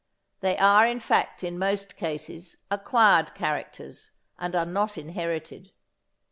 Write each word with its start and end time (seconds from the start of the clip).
They 0.39 0.57
are 0.57 0.87
in 0.87 0.99
fact 0.99 1.43
in 1.43 1.59
most 1.59 1.95
cases 1.95 2.57
acquired 2.71 3.35
characters, 3.35 4.09
and 4.39 4.55
are 4.55 4.65
not 4.65 4.97
inherited. 4.97 5.69